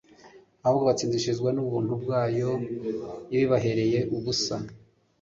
ahubwo 0.65 0.83
batsindishirizwa 0.89 1.49
n'ubuntu 1.55 1.93
bwayo 2.03 2.49
ibibahereye 3.33 3.99
ubusa 4.15 4.55